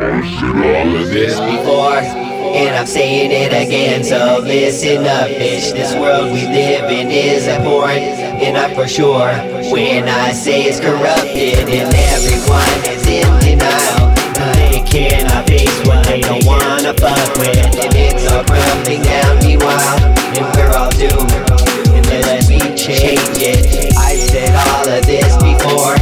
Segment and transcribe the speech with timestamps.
[0.00, 4.02] all of this before, and I'm saying it again.
[4.02, 5.72] So listen up, bitch.
[5.72, 9.28] This world we live in is abhorrent, and I'm for sure
[9.70, 14.08] when I say it's corrupted, and everyone is in denial.
[14.70, 19.38] They cannot face what they don't wanna fuck with, and it's all crumbling down.
[19.44, 20.00] Meanwhile,
[20.32, 21.32] and we're all doomed.
[22.08, 23.94] Let me change it.
[23.96, 25.96] I said all of this before,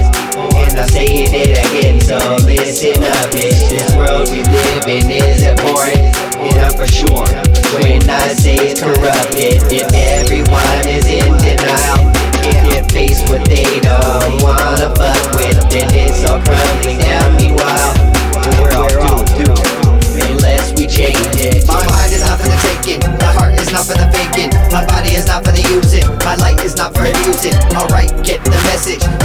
[0.54, 1.59] and I'm saying it
[2.80, 3.68] listen up, bitch.
[3.68, 6.00] This world we live in is abhorrent,
[6.40, 7.28] and I'm for sure
[7.76, 12.08] when I say it's corrupted, and everyone is in denial.
[12.40, 17.36] Can't face what they don't wanna fuck with, and oh, it's all crumbling down.
[17.36, 17.92] Meanwhile,
[18.64, 19.60] we're all doomed
[20.16, 21.66] unless we change it.
[21.68, 24.86] My mind is not for the taking, my heart is not for the faking, my
[24.86, 27.54] body is not for the using, my light is not for abusing.
[27.76, 29.19] Alright, get the message.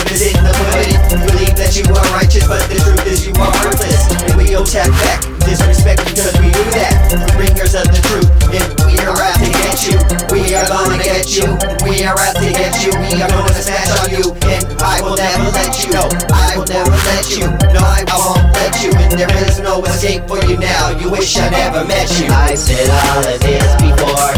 [0.00, 0.50] The proof is in the.
[1.10, 4.08] You believe that you are righteous, but the truth is you are worthless.
[4.24, 6.94] And we will tap back, disrespect because we do that.
[7.10, 9.98] We're bringers of the truth, and we are out to get you.
[10.30, 11.50] We are gonna get you,
[11.82, 12.92] we are out to get you.
[13.10, 15.90] We are gonna smash on you, and I will never let you.
[15.92, 17.46] No, I will never let you.
[17.74, 18.94] No, I won't let you.
[18.94, 20.94] And there is no escape for you now.
[20.94, 22.30] You wish I never met you.
[22.30, 24.32] I said all of this before,